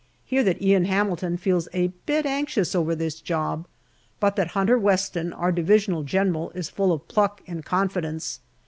[0.25, 3.67] Hear that Ian Hamilton feels a bit anxious over this job,
[4.19, 8.39] but that Hunter Weston, our Divisional General, is full of pluck and confidence.